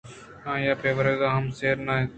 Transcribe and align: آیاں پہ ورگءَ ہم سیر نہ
آیاں 0.51 0.75
پہ 0.81 0.89
ورگءَ 0.97 1.33
ہم 1.35 1.45
سیر 1.57 1.77
نہ 1.85 1.95